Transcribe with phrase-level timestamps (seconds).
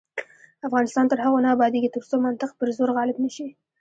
[0.67, 3.47] افغانستان تر هغو نه ابادیږي، ترڅو منطق پر زور غالب نشي.